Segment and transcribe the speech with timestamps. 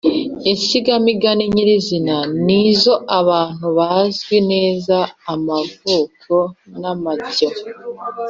[0.49, 4.97] insigamigani nyirizina: nizo abantu bazwi neza
[5.33, 5.99] amavu
[6.79, 7.49] n’amajyo